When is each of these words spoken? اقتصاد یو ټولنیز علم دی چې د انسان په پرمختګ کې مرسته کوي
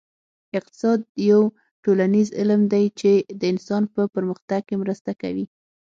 اقتصاد 0.57 0.99
یو 1.29 1.41
ټولنیز 1.83 2.27
علم 2.39 2.61
دی 2.73 2.85
چې 2.99 3.11
د 3.39 3.41
انسان 3.53 3.83
په 3.93 4.01
پرمختګ 4.15 4.61
کې 4.67 4.75
مرسته 4.83 5.11
کوي 5.21 5.45